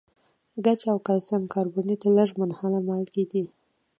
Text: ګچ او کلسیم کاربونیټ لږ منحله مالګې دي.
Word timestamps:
ګچ 0.65 0.81
او 0.91 0.97
کلسیم 1.07 1.43
کاربونیټ 1.53 2.01
لږ 2.17 2.29
منحله 2.39 2.79
مالګې 2.87 3.25
دي. 3.31 3.45